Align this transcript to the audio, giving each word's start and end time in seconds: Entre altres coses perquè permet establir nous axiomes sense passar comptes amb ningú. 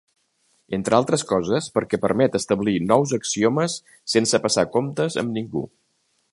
Entre 0.77 0.95
altres 0.99 1.23
coses 1.31 1.67
perquè 1.75 1.99
permet 2.07 2.39
establir 2.41 2.75
nous 2.87 3.13
axiomes 3.19 3.79
sense 4.17 4.43
passar 4.47 4.67
comptes 4.79 5.23
amb 5.25 5.39
ningú. 5.41 5.67